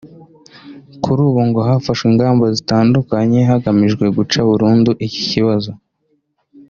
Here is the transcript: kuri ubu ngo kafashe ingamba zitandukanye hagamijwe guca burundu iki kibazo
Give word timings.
kuri 1.03 1.19
ubu 1.27 1.41
ngo 1.47 1.59
kafashe 1.67 2.03
ingamba 2.11 2.45
zitandukanye 2.57 3.39
hagamijwe 3.49 4.05
guca 4.17 4.39
burundu 4.49 4.91
iki 5.05 5.21
kibazo 5.31 5.71